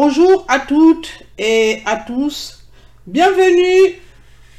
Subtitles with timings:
[0.00, 2.64] Bonjour à toutes et à tous.
[3.04, 3.96] Bienvenue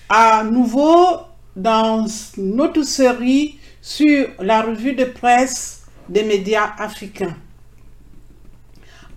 [0.09, 1.21] à nouveau
[1.55, 7.37] dans notre série sur la revue de presse des médias africains.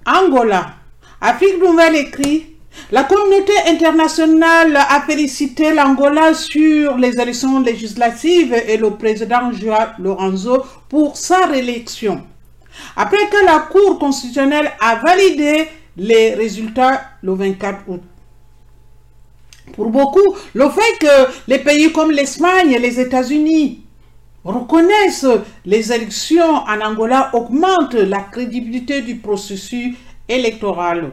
[0.06, 0.74] Angola.
[1.20, 2.54] Afrique Nouvelle écrit
[2.92, 10.62] la communauté internationale a félicité l'Angola sur les élections législatives et le président Joao Lorenzo
[10.88, 12.24] pour sa réélection.
[12.94, 18.02] Après que la Cour constitutionnelle a validé les résultats le 24 août.
[19.74, 23.82] Pour beaucoup, le fait que les pays comme l'Espagne et les États-Unis
[24.44, 25.26] reconnaissent
[25.64, 29.94] les élections en Angola augmente la crédibilité du processus
[30.28, 31.12] électoral.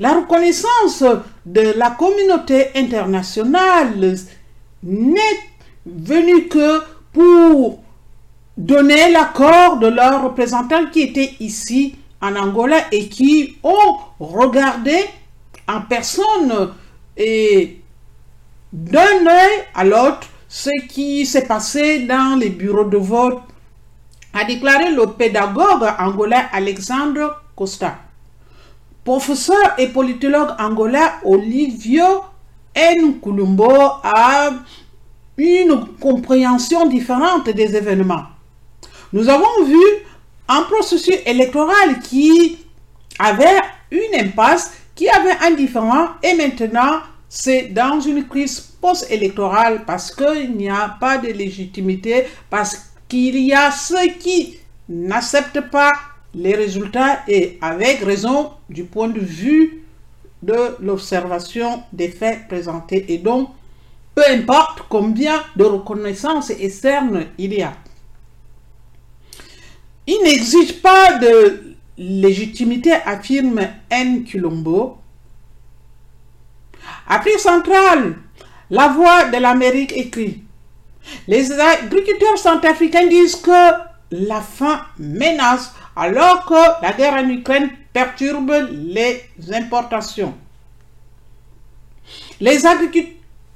[0.00, 1.04] La reconnaissance
[1.46, 4.16] de la communauté internationale
[4.82, 5.40] n'est
[5.86, 6.80] venue que
[7.12, 7.80] pour
[8.56, 14.96] donner l'accord de leurs représentants qui étaient ici en Angola et qui ont regardé
[15.68, 16.72] en personne
[17.16, 17.80] et
[18.72, 23.40] d'un œil à l'autre ce qui s'est passé dans les bureaux de vote,
[24.32, 27.98] a déclaré le pédagogue angolais Alexandre Costa.
[29.04, 32.24] Professeur et politologue angolais Olivio
[32.74, 33.70] Nkulumbo
[34.02, 34.50] a
[35.36, 38.24] une compréhension différente des événements.
[39.12, 39.82] Nous avons vu
[40.48, 42.58] un processus électoral qui
[43.18, 43.60] avait
[43.90, 50.56] une impasse, qui avait un différent, et maintenant c'est dans une crise post-électorale parce qu'il
[50.56, 54.56] n'y a pas de légitimité, parce qu'il y a ceux qui
[54.88, 55.92] n'acceptent pas
[56.34, 59.84] les résultats et avec raison du point de vue
[60.42, 63.12] de l'observation des faits présentés.
[63.12, 63.50] Et donc,
[64.14, 67.72] peu importe combien de reconnaissance externe il y a.
[70.10, 73.60] Il n'existe pas de légitimité, affirme
[73.90, 74.24] N.
[74.24, 74.96] Kulombo.
[77.06, 78.16] Afrique centrale,
[78.70, 80.44] la voix de l'Amérique écrit.
[81.26, 83.72] Les agriculteurs centrafricains disent que
[84.10, 90.34] la faim menace alors que la guerre en Ukraine perturbe les importations.
[92.40, 92.64] Les,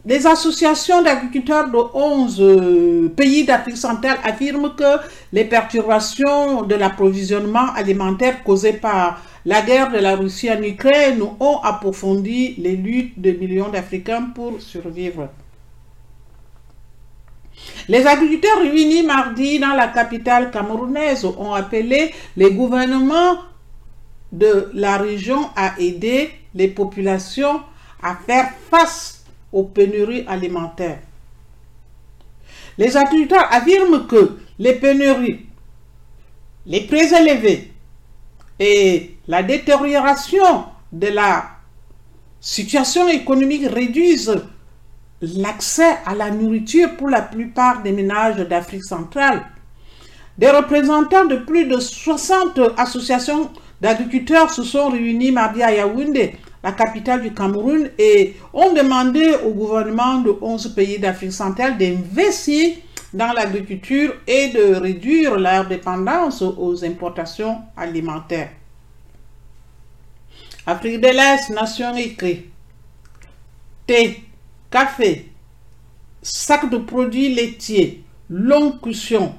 [0.04, 4.98] les associations d'agriculteurs de 11 euh, pays d'Afrique centrale affirment que
[5.32, 11.58] les perturbations de l'approvisionnement alimentaire causées par la guerre de la Russie en Ukraine ont
[11.62, 15.28] approfondi les luttes de millions d'Africains pour survivre.
[17.88, 23.36] Les agriculteurs réunis mardi dans la capitale camerounaise ont appelé les gouvernements
[24.32, 27.60] de la région à aider les populations
[28.02, 29.21] à faire face
[29.52, 31.00] aux pénuries alimentaires.
[32.78, 35.46] Les agriculteurs affirment que les pénuries,
[36.66, 37.72] les prix élevés
[38.58, 41.44] et la détérioration de la
[42.40, 44.42] situation économique réduisent
[45.20, 49.42] l'accès à la nourriture pour la plupart des ménages d'Afrique centrale.
[50.38, 56.72] Des représentants de plus de 60 associations d'agriculteurs se sont réunis mardi à Yaoundé, la
[56.72, 62.76] capitale du Cameroun, et ont demandé au gouvernement de 11 pays d'Afrique centrale d'investir
[63.12, 68.50] dans l'agriculture et de réduire leur dépendance aux importations alimentaires.
[70.64, 72.46] Afrique de l'Est, nation écrit.
[73.86, 74.22] Thé,
[74.70, 75.32] café,
[76.22, 79.34] sac de produits laitiers, longue cushion.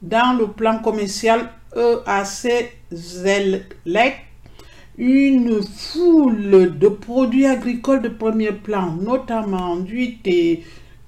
[0.00, 4.25] Dans le plan commercial EAC Zelec,
[4.98, 10.64] une foule de produits agricoles de premier plan, notamment du thé,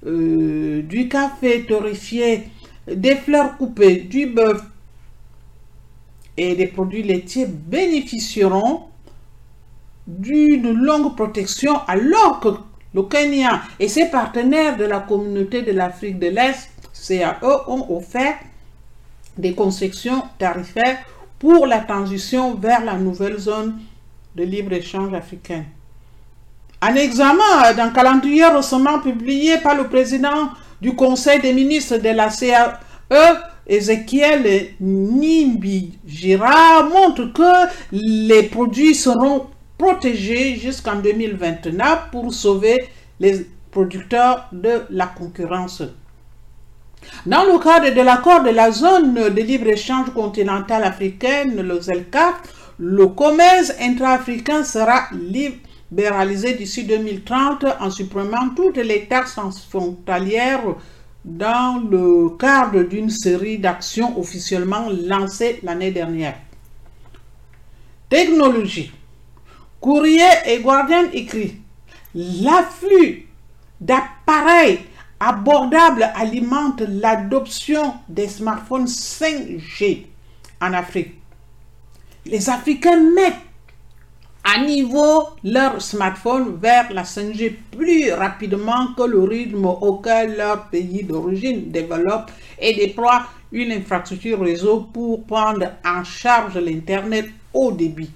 [0.07, 2.45] euh, du café torréfié,
[2.87, 4.63] des fleurs coupées, du bœuf.
[6.37, 8.83] Et des produits laitiers bénéficieront
[10.07, 12.49] d'une longue protection alors que
[12.95, 16.71] le Kenya et ses partenaires de la communauté de l'Afrique de l'Est,
[17.09, 18.37] CAE, ont offert
[19.37, 20.99] des concessions tarifaires
[21.39, 23.79] pour la transition vers la nouvelle zone
[24.35, 25.67] de libre-échange africaine.
[26.81, 30.51] Un examen d'un calendrier récemment publié par le président
[30.81, 32.79] du Conseil des ministres de la CAE,
[33.67, 39.47] Ezekiel Nimbi-Gira, montre que les produits seront
[39.77, 42.89] protégés jusqu'en 2029 pour sauver
[43.21, 45.83] les producteurs de la concurrence.
[47.29, 52.39] Dans le cadre de l'accord de la zone de libre-échange continentale africaine, le ZELCA,
[52.79, 59.39] le commerce intra-africain sera libéralisé d'ici 2030 en supprimant toutes les taxes
[59.69, 60.75] frontalières
[61.23, 66.37] dans le cadre d'une série d'actions officiellement lancées l'année dernière.
[68.09, 68.91] Technologie.
[69.83, 71.57] Courrier et Guardian écrit
[72.15, 73.27] L'afflux
[73.83, 74.81] d'appareils
[75.21, 80.07] abordables alimente l'adoption des smartphones 5G
[80.61, 81.15] en Afrique.
[82.27, 83.35] Les Africains mettent
[84.45, 91.05] à niveau leur smartphone vers la 5G plus rapidement que le rythme auquel leur pays
[91.05, 98.11] d'origine développe et déploie une infrastructure réseau pour prendre en charge l'Internet au débit.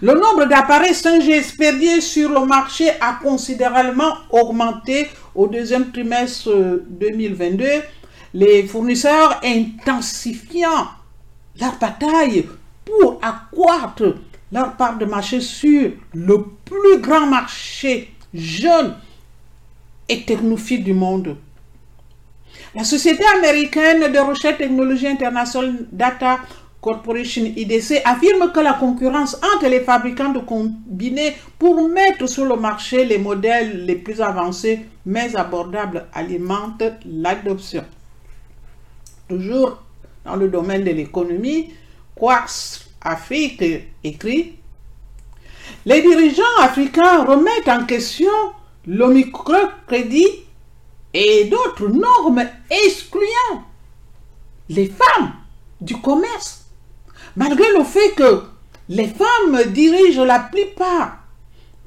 [0.00, 7.64] Le nombre d'appareils 5G expédiés sur le marché a considérablement augmenté au deuxième trimestre 2022,
[8.34, 10.88] les fournisseurs intensifiant
[11.60, 12.46] leur bataille
[12.84, 14.14] pour accroître
[14.50, 18.94] leur part de marché sur le plus grand marché jeune
[20.08, 21.36] et technophile du monde.
[22.74, 26.38] La société américaine de recherche technologie internationale Data
[26.82, 32.56] Corporation IDC affirme que la concurrence entre les fabricants de combinés pour mettre sur le
[32.56, 37.84] marché les modèles les plus avancés mais abordables alimente l'adoption.
[39.28, 39.80] Toujours
[40.24, 41.72] dans le domaine de l'économie,
[42.16, 43.62] Quarks Afrique
[44.02, 44.58] écrit
[45.86, 48.28] Les dirigeants africains remettent en question
[48.88, 50.26] le microcrédit
[51.14, 53.62] et d'autres normes excluant
[54.68, 55.32] les femmes
[55.80, 56.61] du commerce,
[57.36, 58.42] malgré le fait que
[58.88, 61.18] les femmes dirigent la plupart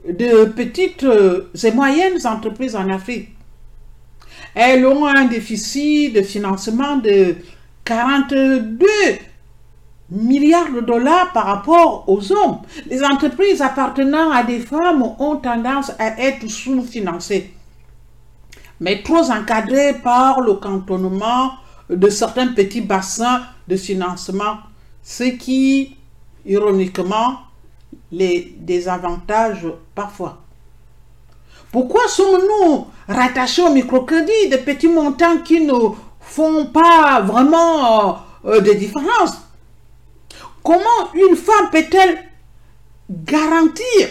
[0.07, 1.05] de petites
[1.63, 3.29] et moyennes entreprises en Afrique.
[4.53, 7.35] Elles ont un déficit de financement de
[7.83, 8.87] 42
[10.11, 12.59] milliards de dollars par rapport aux hommes.
[12.87, 17.53] Les entreprises appartenant à des femmes ont tendance à être sous-financées,
[18.79, 21.51] mais trop encadrées par le cantonnement
[21.89, 24.57] de certains petits bassins de financement,
[25.05, 25.95] ce qui,
[26.47, 27.37] ironiquement,
[28.11, 30.39] les désavantage parfois.
[31.71, 35.73] Pourquoi sommes-nous rattachés au microcrédit, des petits montants qui ne
[36.19, 39.33] font pas vraiment euh, de différence?
[40.63, 42.23] Comment une femme peut-elle
[43.09, 44.09] garantir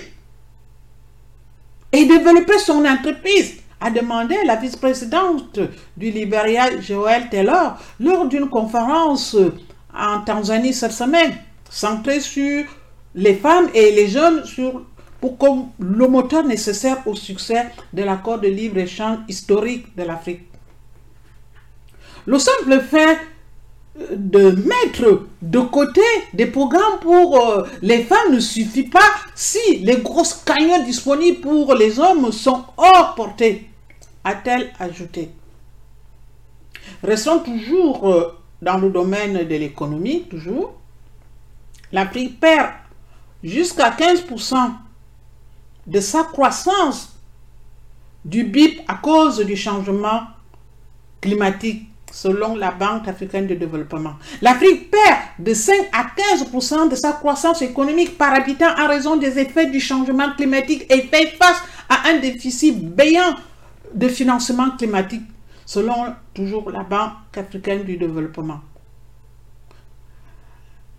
[1.90, 3.56] et développer son entreprise?
[3.80, 5.58] A demandé la vice-présidente
[5.96, 9.36] du Liberia, Joël Taylor, lors d'une conférence
[9.96, 11.34] en Tanzanie cette semaine,
[11.70, 12.64] centrée sur
[13.14, 14.82] les femmes et les jeunes sur,
[15.20, 20.42] pour comme le moteur nécessaire au succès de l'accord de libre-échange historique de l'Afrique.
[22.26, 23.18] Le simple fait
[24.10, 26.00] de mettre de côté
[26.32, 31.74] des programmes pour euh, les femmes ne suffit pas si les grosses cagnottes disponibles pour
[31.74, 33.70] les hommes sont hors portée,
[34.24, 35.30] a-t-elle ajouté.
[37.04, 40.74] Restons toujours euh, dans le domaine de l'économie, toujours.
[41.92, 42.70] L'Afrique perd
[43.42, 44.56] jusqu'à 15%
[45.86, 47.10] de sa croissance
[48.24, 50.22] du BIP à cause du changement
[51.20, 54.14] climatique selon la Banque africaine de développement.
[54.40, 56.06] L'Afrique perd de 5 à
[56.38, 61.02] 15% de sa croissance économique par habitant en raison des effets du changement climatique et
[61.02, 63.34] fait face à un déficit béant
[63.92, 65.22] de financement climatique,
[65.66, 68.60] selon toujours la Banque africaine du développement.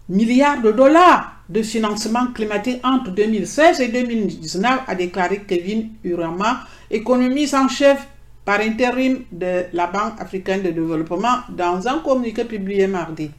[0.09, 7.53] milliards de dollars de financement climatique entre 2016 et 2019, a déclaré Kevin Urama, économiste
[7.53, 8.07] en chef
[8.45, 13.31] par intérim de la Banque africaine de développement dans un communiqué publié mardi.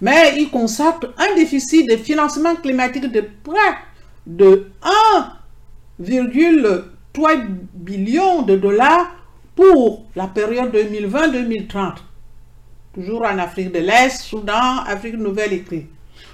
[0.00, 3.76] Mais il consacre un déficit de financement climatique de près
[4.26, 5.36] de 1
[7.12, 7.30] 3
[7.74, 9.10] billions de dollars
[9.54, 11.94] pour la période 2020-2030.
[12.94, 15.86] Toujours en Afrique de l'Est, Soudan, Afrique nouvelle écrit.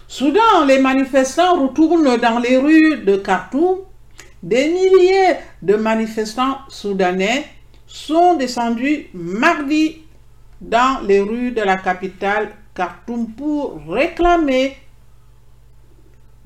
[0.08, 3.78] Soudan, les manifestants retournent dans les rues de Khartoum.
[4.42, 7.44] Des milliers de manifestants soudanais
[7.86, 10.02] sont descendus mardi
[10.60, 14.76] dans les rues de la capitale Khartoum pour réclamer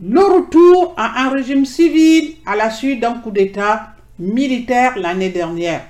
[0.03, 3.89] le retour à un régime civil à la suite d'un coup d'État
[4.19, 5.83] militaire l'année dernière.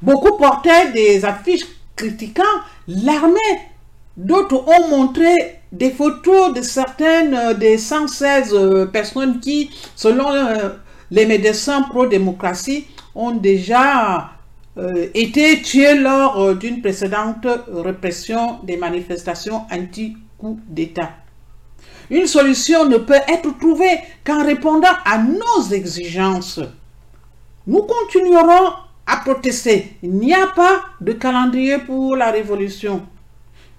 [0.00, 2.42] Beaucoup portaient des affiches critiquant
[2.86, 3.40] l'armée.
[4.16, 10.70] D'autres ont montré des photos de certaines euh, des 116 euh, personnes qui, selon euh,
[11.10, 14.30] les médecins pro-démocratie, ont déjà
[15.14, 21.12] été tués lors d'une précédente répression des manifestations anti-coup d'État.
[22.10, 26.60] Une solution ne peut être trouvée qu'en répondant à nos exigences.
[27.66, 28.74] Nous continuerons
[29.06, 29.96] à protester.
[30.02, 33.06] Il n'y a pas de calendrier pour la révolution.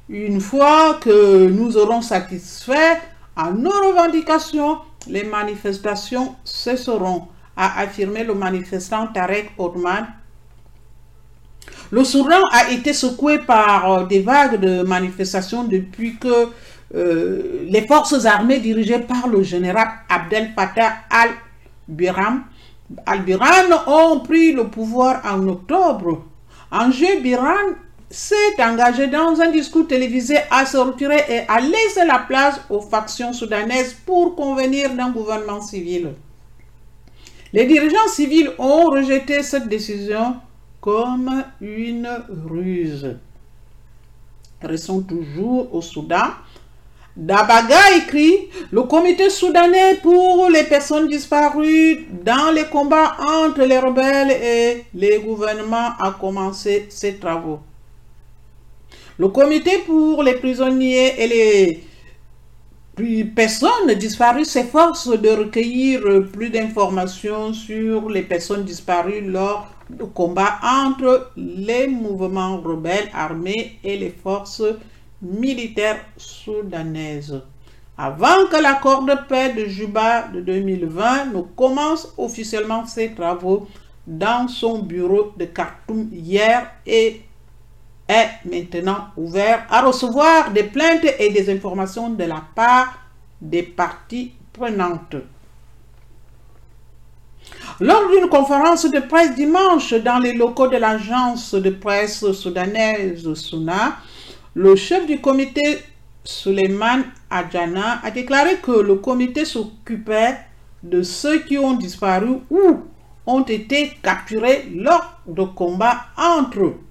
[0.09, 2.97] Une fois que nous aurons satisfait
[3.35, 10.07] à nos revendications, les manifestations cesseront, a affirmé le manifestant Tarek Othman.
[11.91, 16.49] Le Soudan a été secoué par euh, des vagues de manifestations depuis que
[16.95, 22.43] euh, les forces armées dirigées par le général Abdel Fattah al-Biram
[23.05, 23.23] al
[23.87, 26.25] ont pris le pouvoir en octobre.
[26.71, 27.75] Angers Biran
[28.09, 32.81] s'est engagé dans un discours télévisé à se retirer et à laisser la place aux
[32.81, 36.13] factions soudanaises pour convenir d'un gouvernement civil.
[37.53, 40.35] Les dirigeants civils ont rejeté cette décision
[40.79, 42.09] comme une
[42.49, 43.15] ruse.
[44.61, 46.29] Restons toujours au Soudan.
[47.15, 54.31] Dabaga écrit Le comité soudanais pour les personnes disparues dans les combats entre les rebelles
[54.31, 57.59] et les gouvernements a commencé ses travaux.
[59.19, 61.27] Le comité pour les prisonniers et
[62.97, 70.59] les personnes disparues s'efforce de recueillir plus d'informations sur les personnes disparues lors du combat
[70.61, 74.63] entre les mouvements rebelles armés et les forces
[75.19, 77.41] militaires soudanaises.
[77.97, 83.67] Avant que l'accord de paix de Juba de 2020 ne commence officiellement ses travaux
[84.05, 87.21] dans son bureau de Khartoum hier et
[88.07, 92.97] est maintenant ouvert à recevoir des plaintes et des informations de la part
[93.41, 95.15] des parties prenantes.
[97.79, 103.97] Lors d'une conférence de presse dimanche dans les locaux de l'agence de presse soudanaise Suna,
[104.55, 105.79] le chef du comité
[106.23, 110.37] Suleiman Adjana a déclaré que le comité s'occupait
[110.81, 112.81] de ceux qui ont disparu ou
[113.25, 116.86] ont été capturés lors de combats entre eux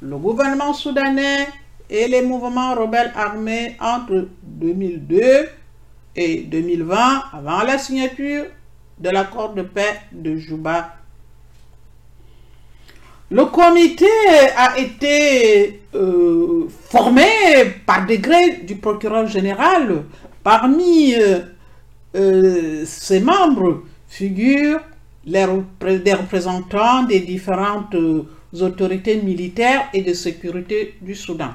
[0.00, 1.48] le gouvernement soudanais
[1.90, 5.48] et les mouvements rebelles armés entre 2002
[6.16, 6.96] et 2020,
[7.32, 8.44] avant la signature
[8.98, 10.94] de l'accord de paix de Juba.
[13.30, 14.06] Le comité
[14.56, 17.26] a été euh, formé
[17.84, 20.04] par décret du procureur général.
[20.42, 21.40] Parmi euh,
[22.16, 24.80] euh, ses membres figurent
[25.26, 25.46] les,
[25.98, 27.94] des représentants des différentes
[28.54, 31.50] autorités militaires et de sécurité du Soudan.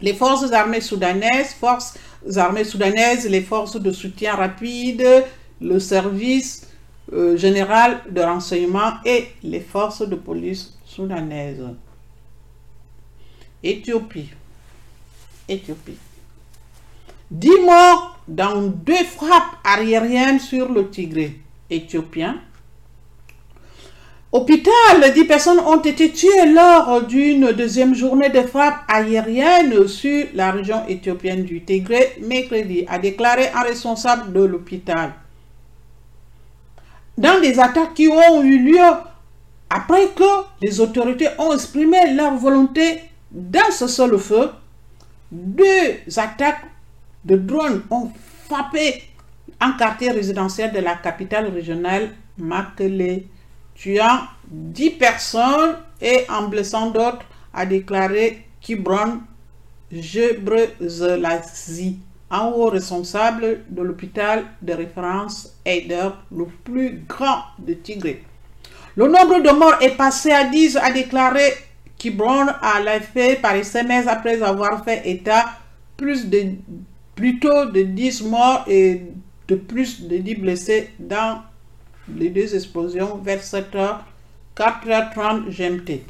[0.00, 1.96] Les forces armées soudanaises, forces
[2.36, 5.06] armées soudanaises, les forces de soutien rapide,
[5.60, 6.68] le service
[7.12, 11.62] euh, général de renseignement et les forces de police soudanaises.
[13.62, 14.30] Éthiopie.
[15.48, 15.96] Éthiopie.
[17.30, 22.40] Dix morts dans deux frappes aériennes sur le Tigré éthiopien
[24.34, 30.50] Hôpital, 10 personnes ont été tuées lors d'une deuxième journée de frappe aérienne sur la
[30.50, 35.12] région éthiopienne du Tigré mercredi, a déclaré un responsable de l'hôpital.
[37.16, 38.82] Dans des attaques qui ont eu lieu
[39.70, 40.24] après que
[40.60, 44.50] les autorités ont exprimé leur volonté d'un seul feu,
[45.30, 46.66] deux attaques
[47.24, 48.10] de drones ont
[48.48, 49.00] frappé
[49.60, 53.26] un quartier résidentiel de la capitale régionale Makele
[53.74, 59.20] tuant 10 personnes et en blessant d'autres, a déclaré Kibron
[59.92, 61.98] Jebrezelazi,
[62.30, 68.24] un haut responsable de l'hôpital de référence Eider, le plus grand de Tigré.
[68.96, 71.52] Le nombre de morts est passé à 10, a déclaré
[71.98, 75.46] Kibron à l'effet par SMS après avoir fait état
[75.96, 76.52] plus de,
[77.14, 79.02] plutôt de 10 morts et
[79.48, 81.42] de plus de 10 blessés dans
[82.08, 83.98] les deux explosions vers 7h,
[84.56, 86.02] 4h30 GMT.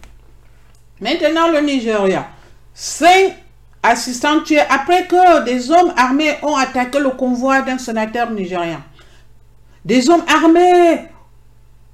[1.01, 2.29] Maintenant, le Nigeria.
[2.73, 3.37] Cinq
[3.83, 8.83] assistants tués après que des hommes armés ont attaqué le convoi d'un sénateur nigérien.
[9.85, 11.09] Des hommes armés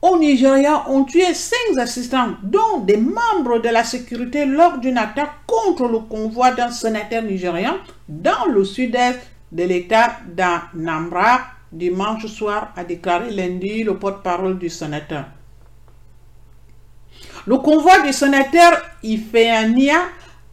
[0.02, 5.32] au Nigeria ont tué cinq assistants, dont des membres de la sécurité lors d'une attaque
[5.46, 7.76] contre le convoi d'un sénateur nigérien
[8.08, 9.20] dans le sud-est
[9.52, 11.40] de l'État d'Anambra
[11.72, 15.24] dimanche soir, a déclaré lundi le porte-parole du sénateur.
[17.46, 20.00] Le convoi du sénateur Ifeania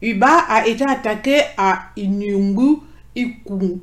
[0.01, 2.81] Uba a été attaqué à Inyungu
[3.15, 3.81] Iku,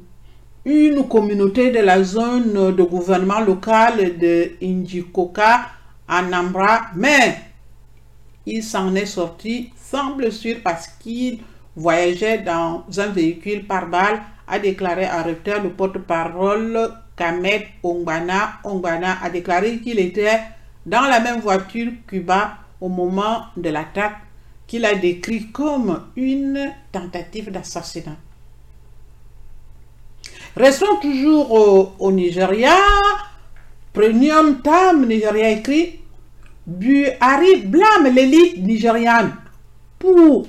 [0.64, 5.66] une communauté de la zone de gouvernement local de Injikoka,
[6.06, 7.36] Anambra, mais
[8.46, 11.40] il s'en est sorti sans blessure parce qu'il
[11.74, 18.60] voyageait dans un véhicule par balle, a déclaré à Reuters le porte-parole Kamed Ongbana.
[18.64, 20.40] Ongbana a déclaré qu'il était
[20.86, 24.16] dans la même voiture Cuba au moment de l'attaque
[24.66, 28.16] qu'il a décrit comme une tentative d'assassinat.
[30.56, 32.74] Restons toujours au, au Nigeria.
[33.92, 36.00] Premium Tam Nigeria écrit
[36.66, 39.34] Buhari blâme l'élite nigériane
[39.98, 40.46] pour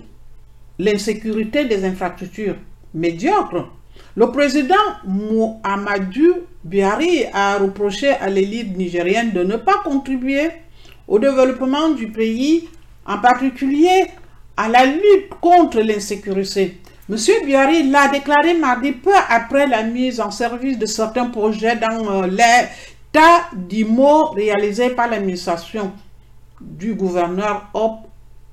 [0.80, 2.56] l'insécurité des infrastructures
[2.94, 3.70] médiocres.
[4.18, 6.32] Le président Muhammadu
[6.64, 10.52] Buhari a reproché à l'élite nigérienne de ne pas contribuer
[11.06, 12.70] au développement du pays,
[13.06, 14.06] en particulier
[14.56, 16.80] à la lutte contre l'insécurité.
[17.10, 17.18] M.
[17.46, 22.28] Buhari l'a déclaré mardi peu après la mise en service de certains projets dans euh,
[22.28, 25.92] l'état d'IMO réalisés par l'administration
[26.62, 28.08] du gouverneur Hop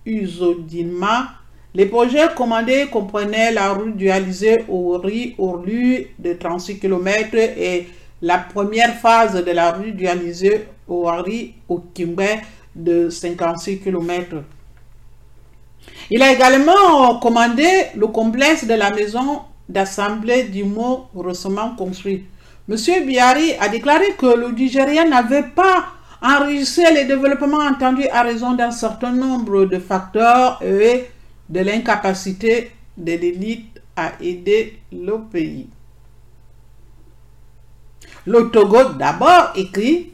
[0.04, 1.41] Uzodinma.
[1.74, 4.94] Les projets commandés comprenaient la route dualisée au
[5.38, 7.88] Orlu de 36 km et
[8.20, 12.20] la première phase de la rue dualisée au Hari au Kimbe
[12.74, 14.42] de 56 km.
[16.10, 22.24] Il a également commandé le complexe de la maison d'assemblée du mot récemment construit.
[22.68, 25.86] Monsieur Biari a déclaré que le Nigeria n'avait pas
[26.22, 31.06] enregistré les développements entendus à raison d'un certain nombre de facteurs et
[31.52, 35.68] de l'incapacité de l'élite à aider le pays.
[38.26, 40.12] Le Togo d'abord écrit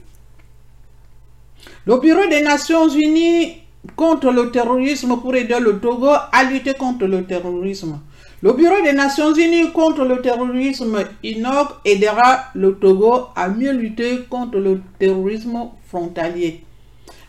[1.86, 3.58] Le Bureau des Nations Unies
[3.94, 8.00] contre le terrorisme pour aider le Togo à lutter contre le terrorisme.
[8.42, 14.24] Le Bureau des Nations Unies contre le terrorisme INOC aidera le Togo à mieux lutter
[14.28, 16.64] contre le terrorisme frontalier.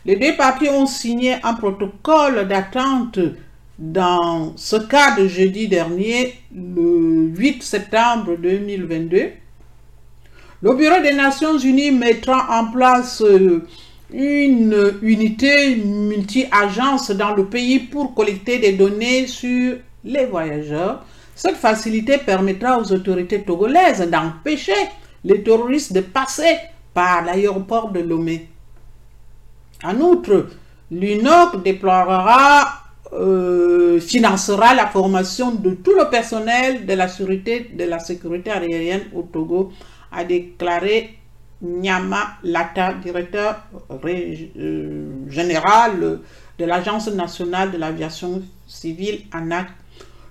[0.04, 3.18] Les deux parties ont signé un protocole d'attente
[3.80, 9.30] dans ce cadre jeudi dernier, le 8 septembre 2022.
[10.62, 13.66] Le Bureau des Nations Unies mettra en place euh,
[14.12, 21.02] une unité multi-agence dans le pays pour collecter des données sur les voyageurs.
[21.34, 24.74] Cette facilité permettra aux autorités togolaises d'empêcher
[25.24, 26.58] les terroristes de passer
[26.92, 28.46] par l'aéroport de Lomé.
[29.82, 30.48] En outre,
[30.90, 39.22] l'UNOC déploiera, euh, financera la formation de tout le personnel de la sécurité, aérienne au
[39.22, 39.72] Togo
[40.12, 41.18] a déclaré
[41.60, 43.64] Nyama Lata, directeur
[44.04, 46.20] euh, général
[46.58, 49.66] de l'Agence nationale de l'aviation civile ANAC.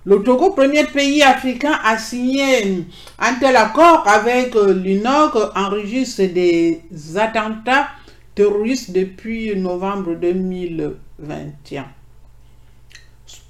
[0.06, 2.82] Le Togo, premier pays africain à signer
[3.18, 6.80] un tel accord avec euh, l'UNOC, enregistre des
[7.16, 7.88] attentats
[8.34, 11.84] terroristes depuis novembre 2021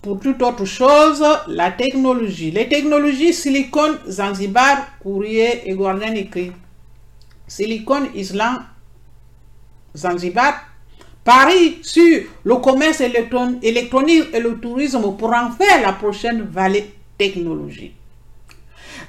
[0.03, 2.51] pour toute autre chose, la technologie.
[2.51, 6.53] Les technologies Silicon Zanzibar, courrier et Guardian écrit.
[7.47, 8.65] Silicon Islam
[9.95, 10.55] Zanzibar
[11.25, 17.97] parie sur le commerce électronique et le tourisme pour en faire la prochaine vallée technologique.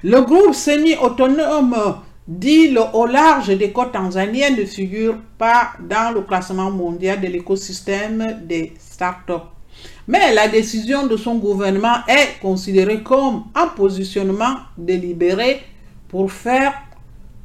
[0.03, 6.21] Le groupe semi-autonome dit le au large des côtes tanzaniennes ne figure pas dans le
[6.21, 9.60] classement mondial de l'écosystème des startups.
[10.07, 15.61] Mais la décision de son gouvernement est considérée comme un positionnement délibéré
[16.07, 16.73] pour faire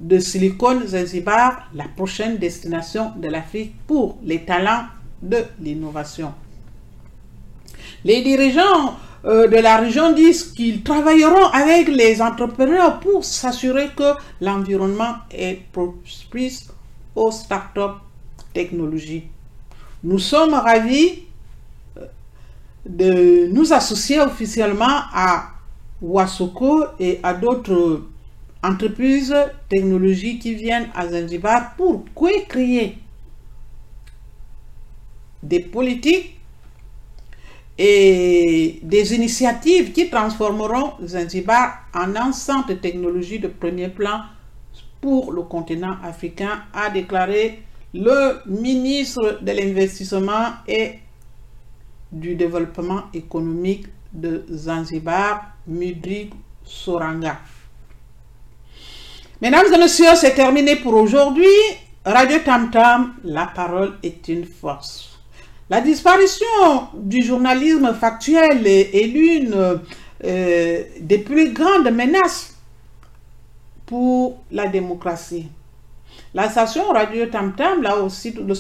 [0.01, 4.85] de Silicon Zanzibar la prochaine destination de l'Afrique pour les talents
[5.23, 6.33] de l'innovation.
[8.05, 14.13] Les dirigeants euh, de la région disent qu'ils travailleront avec les entrepreneurs pour s'assurer que
[14.41, 16.69] l'environnement est propice
[17.15, 17.99] aux startups
[18.53, 19.25] technologies.
[20.05, 21.26] Nous sommes ravis
[22.89, 25.51] de nous associer officiellement à
[26.01, 28.03] Wasoko et à d'autres
[28.63, 29.35] entreprises
[29.69, 32.05] technologiques qui viennent à Zanzibar pour
[32.49, 32.99] créer
[35.43, 36.39] des politiques
[37.79, 44.23] et des initiatives qui transformeront Zanzibar en un centre de technologie de premier plan
[45.01, 47.63] pour le continent africain, a déclaré
[47.95, 50.95] le ministre de l'Investissement et
[52.13, 56.33] du développement économique de Zanzibar, Mudrik
[56.65, 57.39] Soranga.
[59.43, 61.47] Mesdames et messieurs, c'est terminé pour aujourd'hui.
[62.05, 65.19] Radio Tam Tam, la parole est une force.
[65.69, 69.81] La disparition du journalisme factuel est, l'une
[70.25, 72.55] euh, des plus grandes menaces
[73.85, 75.49] pour la démocratie.
[76.37, 78.53] La station Radio Tam Tam, là aussi, le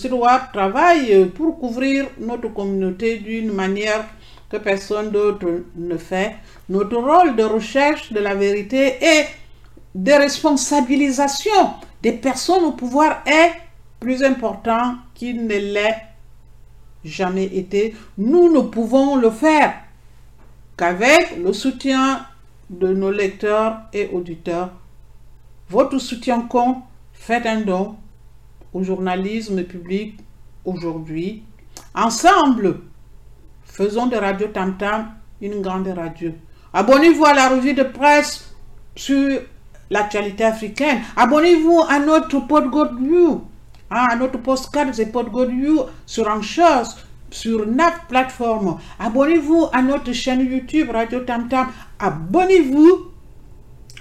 [0.50, 4.06] travaille pour couvrir notre communauté d'une manière
[4.48, 6.36] que personne d'autre ne fait.
[6.70, 9.26] Notre rôle de recherche de la vérité et
[9.94, 13.52] de responsabilisation des personnes au pouvoir est
[14.00, 15.98] plus important qu'il ne l'ait
[17.04, 17.94] jamais été.
[18.16, 19.74] Nous ne pouvons le faire
[20.78, 22.24] qu'avec le soutien
[22.70, 24.70] de nos lecteurs et auditeurs.
[25.68, 26.78] Votre soutien compte.
[27.26, 27.96] Faites un don
[28.72, 30.16] au journalisme public
[30.64, 31.42] aujourd'hui.
[31.92, 32.82] Ensemble,
[33.64, 35.10] faisons de Radio Tam Tam
[35.40, 36.30] une grande radio.
[36.72, 38.54] Abonnez-vous à la revue de presse
[38.94, 39.40] sur
[39.90, 41.00] l'actualité africaine.
[41.16, 42.92] Abonnez-vous à notre podcast
[43.90, 45.02] hein, à notre podcast
[45.50, 46.96] View sur Anchors,
[47.28, 48.78] sur NAP plateforme.
[49.00, 51.72] Abonnez-vous à notre chaîne YouTube Radio Tam Tam.
[51.98, 53.10] Abonnez-vous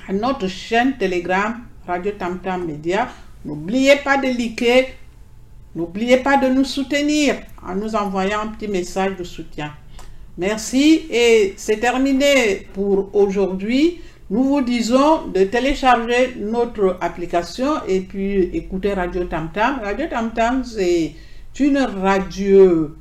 [0.08, 1.56] à notre chaîne Telegram
[1.88, 3.10] Radio Tam Tam Média.
[3.44, 4.88] N'oubliez pas de liker.
[5.76, 9.74] N'oubliez pas de nous soutenir en nous envoyant un petit message de soutien.
[10.38, 14.02] Merci et c'est terminé pour aujourd'hui.
[14.30, 19.80] Nous vous disons de télécharger notre application et puis écouter Radio Tam Tam.
[19.84, 21.14] Radio Tam Tam, c'est
[21.60, 22.96] une radio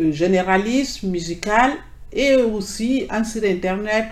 [0.00, 1.72] euh, généraliste musicale
[2.12, 4.06] et aussi un site internet,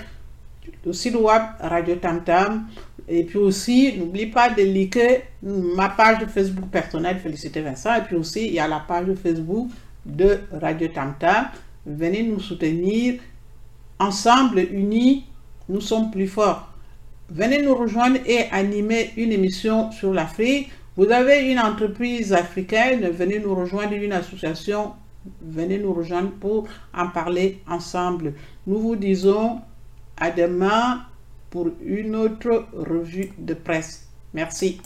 [0.85, 2.69] le site web Radio Tam Tam.
[3.13, 7.97] Et puis aussi, n'oublie pas de liker ma page de Facebook personnelle, Félicité Vincent.
[7.97, 9.69] Et puis aussi, il y a la page de Facebook
[10.07, 11.47] de Radio Tam Tam.
[11.85, 13.15] Venez nous soutenir.
[13.99, 15.25] Ensemble, unis,
[15.69, 16.73] nous sommes plus forts.
[17.29, 20.71] Venez nous rejoindre et animer une émission sur l'Afrique.
[20.97, 24.93] Vous avez une entreprise africaine, venez nous rejoindre une association,
[25.43, 28.35] venez nous rejoindre pour en parler ensemble.
[28.67, 29.61] Nous vous disons
[30.17, 31.03] à demain
[31.51, 34.09] pour une autre revue de presse.
[34.33, 34.81] Merci.